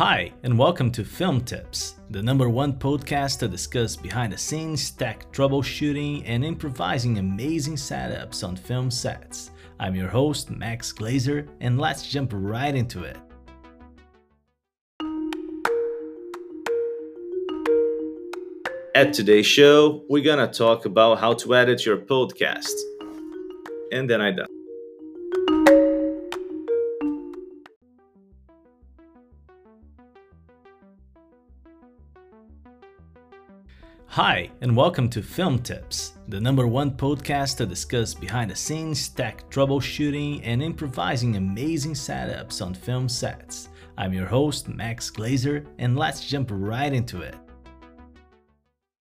[0.00, 4.90] Hi, and welcome to Film Tips, the number one podcast to discuss behind the scenes
[4.92, 9.50] tech troubleshooting and improvising amazing setups on film sets.
[9.78, 13.18] I'm your host, Max Glazer, and let's jump right into it.
[18.94, 22.72] At today's show, we're gonna talk about how to edit your podcast.
[23.92, 24.59] And then I done.
[34.14, 39.08] Hi, and welcome to Film Tips, the number one podcast to discuss behind the scenes
[39.08, 43.68] tech troubleshooting and improvising amazing setups on film sets.
[43.96, 47.36] I'm your host, Max Glazer, and let's jump right into it.